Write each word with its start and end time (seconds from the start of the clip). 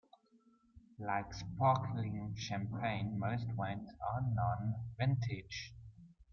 Like 0.97 1.31
sparkling 1.31 2.33
Champagne, 2.35 3.19
most 3.19 3.45
wines 3.55 3.87
are 4.01 4.21
non-vintage. 4.33 5.75